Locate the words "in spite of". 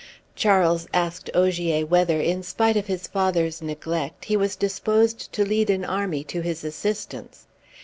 2.19-2.87